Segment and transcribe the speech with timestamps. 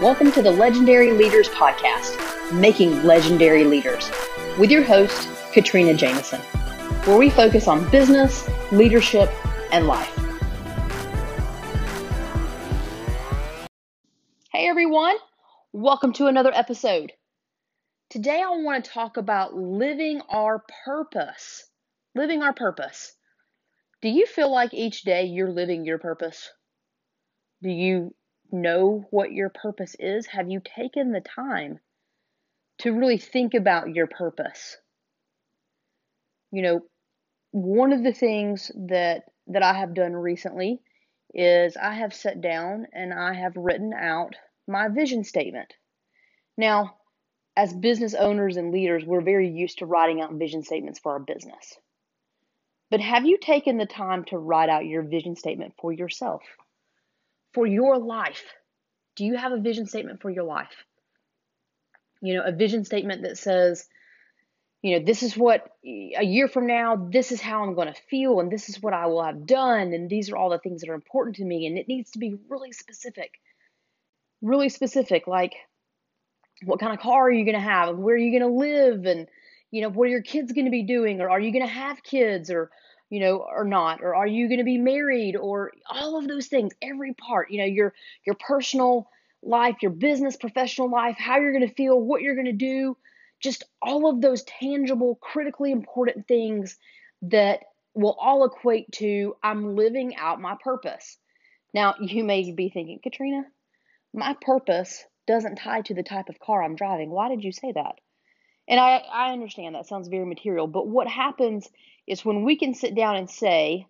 [0.00, 4.08] Welcome to the Legendary Leaders Podcast, Making Legendary Leaders,
[4.56, 6.40] with your host, Katrina Jameson,
[7.04, 9.28] where we focus on business, leadership,
[9.72, 10.16] and life.
[14.52, 15.16] Hey everyone,
[15.72, 17.12] welcome to another episode.
[18.08, 21.68] Today I want to talk about living our purpose.
[22.14, 23.14] Living our purpose.
[24.00, 26.48] Do you feel like each day you're living your purpose?
[27.62, 28.14] Do you
[28.50, 30.26] know what your purpose is?
[30.26, 31.78] Have you taken the time
[32.78, 34.76] to really think about your purpose?
[36.50, 36.80] You know,
[37.50, 40.80] one of the things that that I have done recently
[41.34, 44.34] is I have sat down and I have written out
[44.66, 45.72] my vision statement.
[46.56, 46.96] Now,
[47.56, 51.18] as business owners and leaders, we're very used to writing out vision statements for our
[51.18, 51.78] business.
[52.90, 56.42] But have you taken the time to write out your vision statement for yourself?
[57.58, 58.44] For your life.
[59.16, 60.70] Do you have a vision statement for your life?
[62.22, 63.88] You know, a vision statement that says,
[64.80, 68.00] you know, this is what a year from now, this is how I'm going to
[68.08, 70.82] feel, and this is what I will have done, and these are all the things
[70.82, 71.66] that are important to me.
[71.66, 73.32] And it needs to be really specific.
[74.40, 75.54] Really specific, like
[76.64, 78.56] what kind of car are you going to have, and where are you going to
[78.56, 79.26] live, and,
[79.72, 81.72] you know, what are your kids going to be doing, or are you going to
[81.72, 82.70] have kids, or
[83.10, 86.46] you know or not or are you going to be married or all of those
[86.46, 89.08] things every part you know your your personal
[89.42, 92.96] life your business professional life how you're going to feel what you're going to do
[93.40, 96.76] just all of those tangible critically important things
[97.22, 97.60] that
[97.94, 101.16] will all equate to i'm living out my purpose.
[101.74, 103.44] Now you may be thinking katrina
[104.12, 107.10] my purpose doesn't tie to the type of car i'm driving.
[107.10, 107.96] Why did you say that?
[108.70, 111.66] And I, I understand that sounds very material, but what happens
[112.08, 113.86] is when we can sit down and say,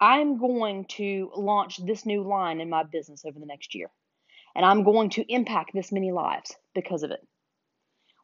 [0.00, 3.90] I'm going to launch this new line in my business over the next year,
[4.54, 7.20] and I'm going to impact this many lives because of it.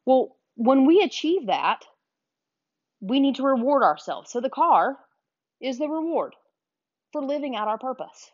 [0.07, 1.85] Well, when we achieve that,
[3.01, 4.31] we need to reward ourselves.
[4.31, 4.97] So the car
[5.61, 6.35] is the reward
[7.13, 8.31] for living out our purpose.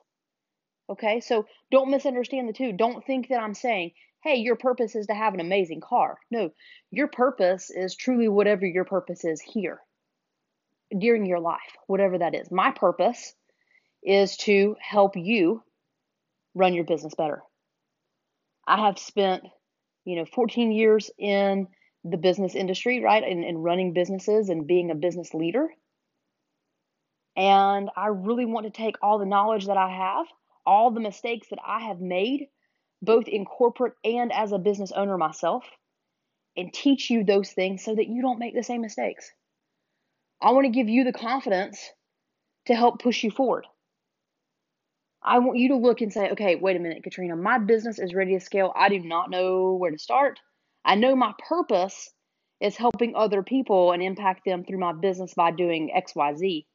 [0.91, 2.73] Okay, so don't misunderstand the two.
[2.73, 3.93] Don't think that I'm saying,
[4.25, 6.19] hey, your purpose is to have an amazing car.
[6.31, 6.51] No,
[6.91, 9.81] your purpose is truly whatever your purpose is here
[10.97, 12.51] during your life, whatever that is.
[12.51, 13.35] My purpose
[14.03, 15.63] is to help you
[16.55, 17.43] run your business better.
[18.67, 19.45] I have spent,
[20.05, 21.69] you know, 14 years in
[22.05, 23.23] the business industry, right?
[23.25, 25.69] And, running businesses and being a business leader.
[27.37, 30.27] And I really want to take all the knowledge that I have,
[30.67, 32.47] all the mistakes that I have made,
[33.01, 35.65] both in corporate and as a business owner myself,
[36.57, 39.31] and teach you those things so that you don't make the same mistakes.
[40.41, 41.81] I want to give you the confidence
[42.67, 43.67] to help push you forward.
[45.23, 48.15] I want you to look and say, okay, wait a minute, Katrina, my business is
[48.15, 48.73] ready to scale.
[48.77, 50.39] I do not know where to start.
[50.85, 52.11] I know my purpose
[52.61, 56.67] is helping other people and impact them through my business by doing XYZ.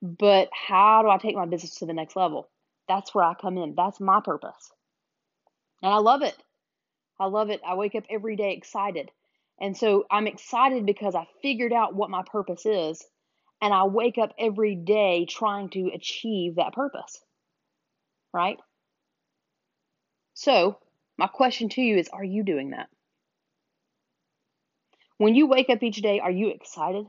[0.00, 2.48] But how do I take my business to the next level?
[2.88, 3.74] That's where I come in.
[3.76, 4.70] That's my purpose.
[5.82, 6.36] And I love it.
[7.18, 7.60] I love it.
[7.66, 9.10] I wake up every day excited.
[9.60, 13.04] And so I'm excited because I figured out what my purpose is.
[13.62, 17.22] And I wake up every day trying to achieve that purpose.
[18.32, 18.58] Right?
[20.34, 20.78] So,
[21.16, 22.88] my question to you is Are you doing that?
[25.18, 27.06] When you wake up each day, are you excited?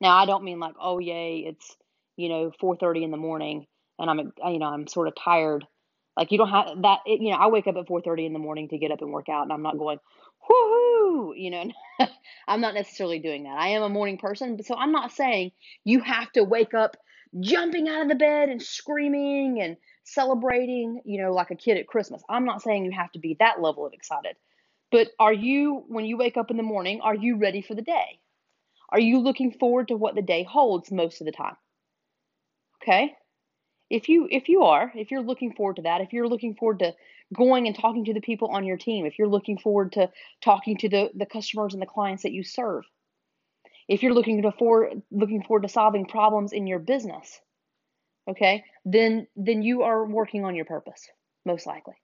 [0.00, 1.76] Now, I don't mean like, oh, yay, it's,
[2.16, 3.66] you know, 4.30 in the morning
[4.00, 5.64] and I'm, you know, I'm sort of tired
[6.16, 7.00] like you don't have that.
[7.06, 9.00] It, you know, I wake up at four thirty in the morning to get up
[9.00, 9.98] and work out, and I'm not going,
[10.48, 11.70] whoo, you know.
[12.48, 13.58] I'm not necessarily doing that.
[13.58, 15.52] I am a morning person, but so I'm not saying
[15.84, 16.96] you have to wake up
[17.40, 21.86] jumping out of the bed and screaming and celebrating, you know, like a kid at
[21.86, 22.22] Christmas.
[22.28, 24.36] I'm not saying you have to be that level of excited.
[24.90, 27.82] But are you, when you wake up in the morning, are you ready for the
[27.82, 28.20] day?
[28.90, 31.56] Are you looking forward to what the day holds most of the time?
[32.82, 33.16] Okay
[33.92, 36.78] if you if you are if you're looking forward to that if you're looking forward
[36.78, 36.94] to
[37.34, 40.10] going and talking to the people on your team if you're looking forward to
[40.42, 42.84] talking to the the customers and the clients that you serve
[43.88, 47.38] if you're looking to for looking forward to solving problems in your business
[48.28, 51.08] okay then then you are working on your purpose
[51.44, 51.94] most likely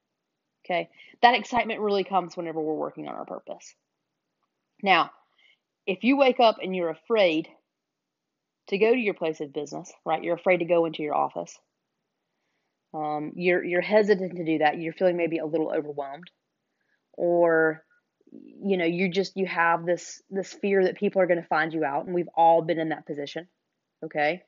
[0.66, 0.90] okay?
[1.22, 3.74] That excitement really comes whenever we're working on our purpose.
[4.82, 5.10] Now
[5.86, 7.48] if you wake up and you're afraid
[8.68, 11.58] to go to your place of business right you're afraid to go into your office
[12.94, 16.30] um, you're you're hesitant to do that you're feeling maybe a little overwhelmed
[17.14, 17.84] or
[18.30, 21.72] you know you just you have this this fear that people are going to find
[21.72, 23.46] you out and we've all been in that position
[24.04, 24.42] okay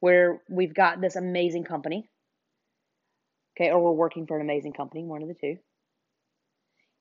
[0.00, 2.08] where we've got this amazing company
[3.56, 5.56] Okay, or we're working for an amazing company, one of the two.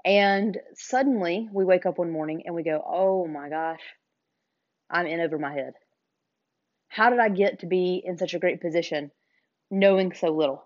[0.06, 3.82] And suddenly we wake up one morning and we go, oh my gosh,
[4.90, 5.74] I'm in over my head.
[6.88, 9.12] How did I get to be in such a great position
[9.70, 10.65] knowing so little?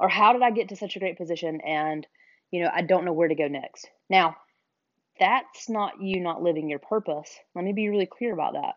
[0.00, 2.06] Or how did I get to such a great position and,
[2.50, 3.86] you know, I don't know where to go next?
[4.08, 4.36] Now,
[5.20, 7.30] that's not you not living your purpose.
[7.54, 8.76] Let me be really clear about that.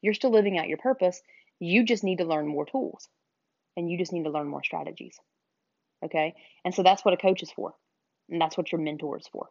[0.00, 1.20] You're still living out your purpose.
[1.58, 3.08] You just need to learn more tools
[3.76, 5.18] and you just need to learn more strategies.
[6.04, 6.34] Okay?
[6.64, 7.74] And so that's what a coach is for.
[8.30, 9.48] And that's what your mentor is for.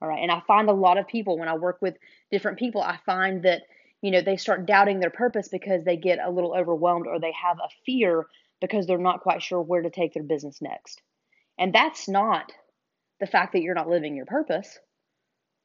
[0.00, 0.22] All right.
[0.22, 1.96] And I find a lot of people when I work with
[2.30, 3.64] different people, I find that,
[4.00, 7.32] you know, they start doubting their purpose because they get a little overwhelmed or they
[7.32, 8.26] have a fear
[8.60, 11.00] because they're not quite sure where to take their business next.
[11.58, 12.52] And that's not
[13.20, 14.78] the fact that you're not living your purpose.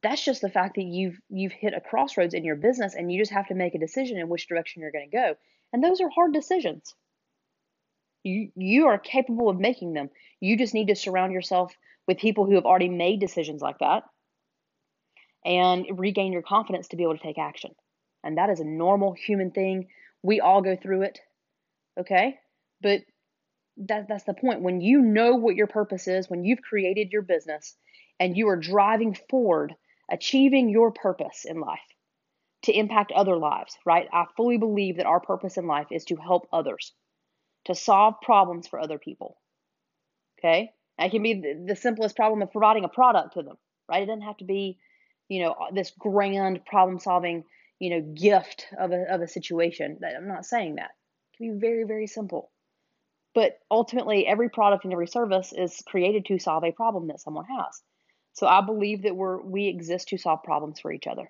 [0.03, 3.19] That's just the fact that you've you've hit a crossroads in your business and you
[3.19, 5.35] just have to make a decision in which direction you're going to go.
[5.73, 6.93] And those are hard decisions.
[8.23, 10.09] You you are capable of making them.
[10.39, 11.73] You just need to surround yourself
[12.07, 14.03] with people who have already made decisions like that
[15.43, 17.71] and regain your confidence to be able to take action.
[18.23, 19.87] And that is a normal human thing.
[20.23, 21.19] We all go through it.
[21.99, 22.39] Okay?
[22.81, 23.01] But
[23.77, 24.61] that, that's the point.
[24.61, 27.75] When you know what your purpose is, when you've created your business
[28.19, 29.73] and you are driving forward,
[30.09, 31.79] achieving your purpose in life
[32.63, 34.07] to impact other lives, right?
[34.11, 36.93] I fully believe that our purpose in life is to help others,
[37.65, 39.37] to solve problems for other people.
[40.39, 40.71] Okay?
[40.97, 43.57] It can be the, simplest problem of providing a product to them,
[43.89, 44.03] right?
[44.03, 44.79] It doesn't have to be,
[45.27, 47.43] you know, this grand problem solving,
[47.79, 49.99] you know, gift of a, of a situation.
[50.03, 50.91] I'm not saying that.
[51.33, 52.51] It can be very, very simple.
[53.35, 57.45] But ultimately, every product and every service is created to solve a problem that someone
[57.45, 57.83] has.
[58.33, 61.29] So I believe that we're we exist to solve problems for each other.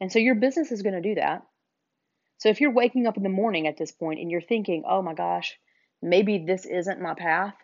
[0.00, 1.42] And so your business is going to do that.
[2.38, 5.02] So if you're waking up in the morning at this point and you're thinking, "Oh
[5.02, 5.58] my gosh,
[6.02, 7.54] maybe this isn't my path.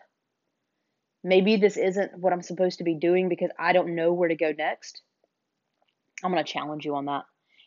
[1.23, 4.35] Maybe this isn't what I'm supposed to be doing because I don't know where to
[4.35, 5.01] go next."
[6.23, 7.25] I'm going to challenge you on that.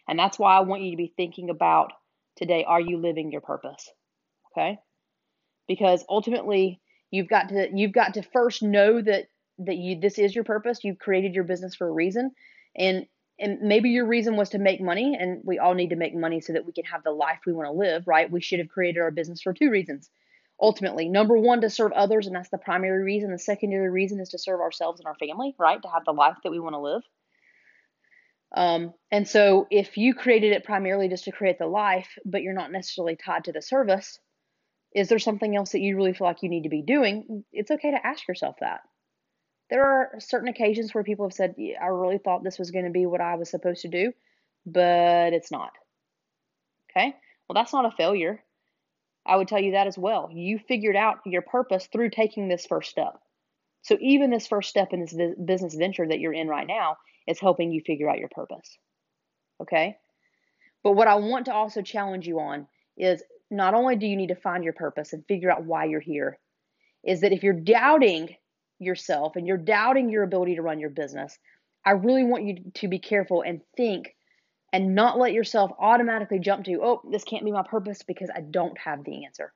[0.09, 1.93] And that's why I want you to be thinking about
[2.37, 3.91] today, are you living your purpose?
[4.53, 4.79] Okay?
[5.67, 6.81] Because ultimately
[7.11, 9.27] you've got to you've got to first know that
[9.59, 10.85] that you this is your purpose.
[10.85, 12.33] You've created your business for a reason.
[12.77, 13.07] And
[13.39, 16.41] and maybe your reason was to make money and we all need to make money
[16.41, 18.31] so that we can have the life we want to live right?
[18.31, 20.11] We should have created our business for two reasons.
[20.61, 23.31] Ultimately number one to serve others and that's the primary reason.
[23.31, 25.81] The secondary reason is to serve ourselves and our family right?
[25.81, 27.03] To have the life that we want to live.
[28.55, 32.55] Um, and so if you created it primarily just to create the life but you're
[32.55, 34.19] not necessarily tied to the service
[34.97, 37.45] is there something else that you really feel like you need to be doing?
[37.53, 38.81] It's okay to ask yourself that.
[39.69, 42.91] There are certain occasions where people have said, I really thought this was going to
[42.91, 44.15] be what I was supposed to do,
[44.65, 45.73] but it's not.
[46.91, 47.15] Okay?
[47.47, 48.43] Well, that's not a failure.
[49.27, 50.31] I would tell you that as well.
[50.33, 53.19] You figured out your purpose through taking this first step.
[53.83, 55.15] So, even this first step in this
[55.45, 56.97] business venture that you're in right now
[57.29, 58.79] is helping you figure out your purpose.
[59.61, 59.99] Okay?
[60.83, 62.67] But what I want to also challenge you on
[62.97, 66.01] is not only do you need to find your purpose and figure out why you're
[66.01, 66.39] here,
[67.05, 68.35] is that if you're doubting
[68.79, 71.39] yourself and you're doubting your ability to run your business,
[71.85, 74.15] I really want you to be careful and think
[74.73, 78.41] and not let yourself automatically jump to, oh, this can't be my purpose because I
[78.41, 79.53] don't have the answer.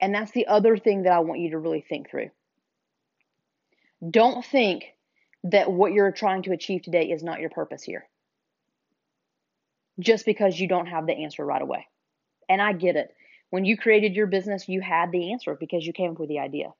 [0.00, 2.30] And that's the other thing that I want you to really think through.
[4.08, 4.84] Don't think
[5.44, 8.08] that what you're trying to achieve today is not your purpose here
[9.98, 11.86] just because you don't have the answer right away.
[12.48, 13.14] And I get it.
[13.50, 16.38] When you created your business, you had the answer because you came up with the
[16.38, 16.72] idea.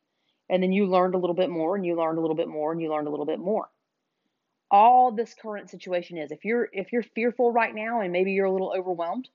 [0.49, 2.73] And then you learned a little bit more and you learned a little bit more
[2.73, 3.69] and you learned a little bit more.
[4.71, 8.47] All this current situation is if you're if you're fearful right now and maybe you're
[8.47, 9.29] a little overwhelmed,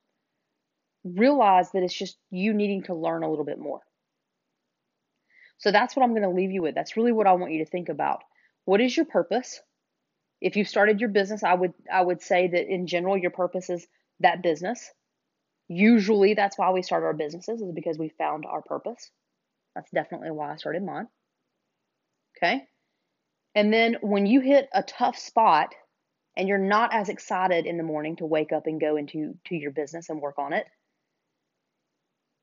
[1.03, 3.81] realize that it's just you needing to learn a little bit more.
[5.59, 6.75] So that's what I'm going to leave you with.
[6.75, 8.23] That's really what I want you to think about.
[8.65, 9.61] What is your purpose?
[10.39, 13.69] If you've started your business, I would I would say that in general your purpose
[13.69, 13.87] is
[14.19, 14.91] that business.
[15.67, 19.11] Usually that's why we start our businesses is because we found our purpose.
[19.75, 21.07] That's definitely why I started mine.
[22.37, 22.63] Okay?
[23.53, 25.73] And then when you hit a tough spot
[26.35, 29.55] and you're not as excited in the morning to wake up and go into to
[29.55, 30.67] your business and work on it,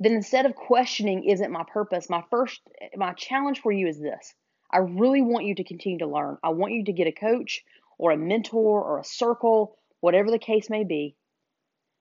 [0.01, 2.61] then instead of questioning isn't my purpose, my first
[2.97, 4.35] my challenge for you is this.
[4.73, 6.37] I really want you to continue to learn.
[6.43, 7.63] I want you to get a coach
[7.97, 11.15] or a mentor or a circle, whatever the case may be,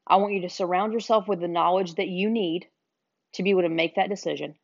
[0.06, 2.68] I want you to surround yourself with the knowledge that you need
[3.34, 4.56] to be able to make that decision.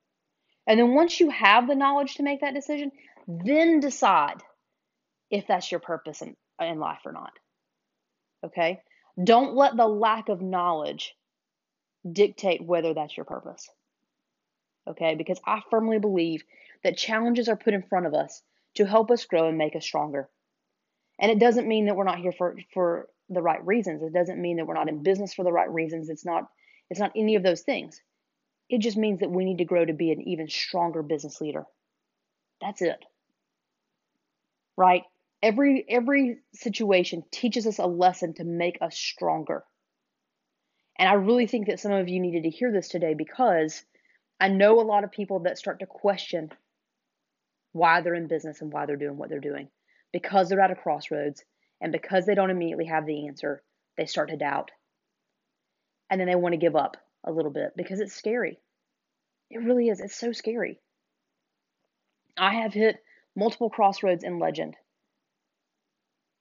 [0.67, 2.91] And then once you have the knowledge to make that decision,
[3.27, 4.37] then decide
[5.31, 7.31] if that's your purpose in, in life or not.
[8.45, 8.81] Okay?
[9.21, 11.15] Don't let the lack of knowledge
[12.09, 13.69] dictate whether that's your purpose.
[14.87, 15.15] Okay?
[15.15, 16.43] Because I firmly believe
[16.83, 18.41] that challenges are put in front of us
[18.75, 20.29] to help us grow and make us stronger.
[21.19, 24.01] And it doesn't mean that we're not here for for the right reasons.
[24.03, 26.09] It doesn't mean that we're not in business for the right reasons.
[26.09, 26.49] It's not
[26.89, 28.01] it's not any of those things.
[28.69, 31.65] It just means that we need to grow to be an even stronger business leader.
[32.61, 32.99] That's it.
[34.77, 35.03] Right?
[35.41, 39.63] Every every situation teaches us a lesson to make us stronger.
[40.97, 43.83] And I really think that some of you needed to hear this today because
[44.39, 46.51] I know a lot of people that start to question
[47.71, 49.69] why they're in business and why they're doing what they're doing.
[50.11, 51.43] Because they're at a crossroads
[51.81, 53.63] and because they don't immediately have the answer,
[53.97, 54.71] they start to doubt.
[56.09, 58.59] And then they want to give up a little bit because it's scary.
[59.49, 59.99] It really is.
[59.99, 60.79] It's so scary.
[62.37, 62.97] I have hit
[63.35, 64.75] multiple crossroads in legend.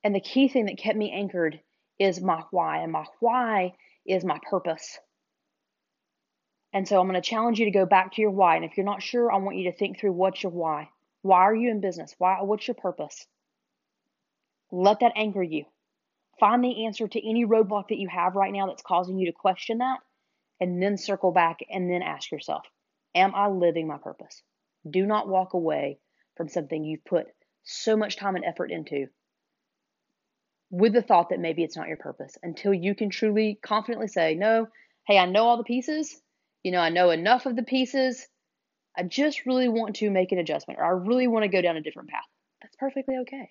[0.04, 1.60] And the key thing that kept me anchored
[1.98, 2.78] is my why.
[2.78, 3.74] And my why
[4.06, 4.98] is my purpose.
[6.72, 8.56] And so I'm going to challenge you to go back to your why.
[8.56, 10.90] And if you're not sure, I want you to think through what's your why.
[11.22, 12.14] Why are you in business?
[12.18, 13.26] Why what's your purpose?
[14.70, 15.64] Let that anchor you.
[16.40, 19.32] Find the answer to any roadblock that you have right now that's causing you to
[19.32, 19.98] question that
[20.60, 22.64] and then circle back and then ask yourself,
[23.14, 24.42] am I living my purpose?
[24.88, 25.98] Do not walk away
[26.36, 27.26] from something you've put
[27.64, 29.08] so much time and effort into
[30.70, 34.34] with the thought that maybe it's not your purpose until you can truly confidently say,
[34.34, 34.68] no,
[35.06, 36.20] hey, I know all the pieces.
[36.62, 38.26] You know, I know enough of the pieces.
[38.96, 41.76] I just really want to make an adjustment or I really want to go down
[41.76, 42.24] a different path.
[42.62, 43.50] That's perfectly okay.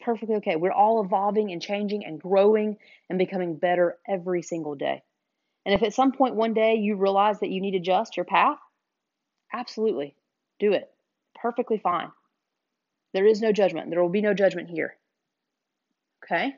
[0.00, 0.56] Perfectly okay.
[0.56, 2.76] We're all evolving and changing and growing
[3.08, 5.02] and becoming better every single day.
[5.66, 8.24] And if at some point one day you realize that you need to adjust your
[8.24, 8.58] path,
[9.52, 10.14] absolutely
[10.58, 10.90] do it.
[11.34, 12.10] Perfectly fine.
[13.12, 13.90] There is no judgment.
[13.90, 14.96] There will be no judgment here.
[16.24, 16.54] Okay?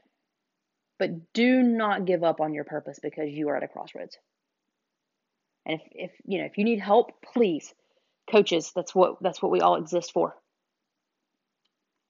[0.99, 4.19] But do not give up on your purpose because you are at a crossroads.
[5.67, 7.73] And if, if you know if you need help, please,
[8.31, 10.37] coaches, that's what that's what we all exist for.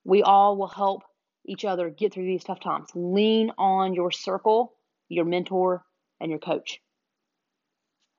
[0.05, 1.03] We all will help
[1.51, 2.89] each other get through these tough times.
[2.95, 4.73] Lean on your circle,
[5.09, 5.85] your mentor,
[6.21, 6.81] and your coach.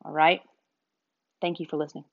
[0.03, 0.41] All right?
[1.39, 2.03] Thank you for listening.